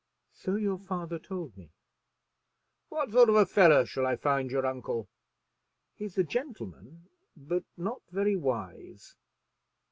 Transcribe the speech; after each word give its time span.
"So 0.33 0.55
your 0.55 0.79
father 0.79 1.19
told 1.19 1.55
me." 1.55 1.69
"What 2.89 3.11
sort 3.11 3.29
of 3.29 3.35
a 3.35 3.45
fellow 3.45 3.85
shall 3.85 4.07
I 4.07 4.15
find 4.15 4.49
your 4.49 4.65
uncle?" 4.65 5.07
"He's 5.93 6.17
a 6.17 6.23
gentleman, 6.23 7.07
but 7.37 7.65
not 7.77 8.01
very 8.09 8.35
wise." 8.35 9.15